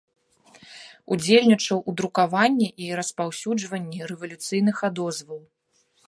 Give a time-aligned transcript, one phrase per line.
[1.15, 5.41] Удзельнічаў у друкаванні і распаўсюджванні рэвалюцыйных адозваў.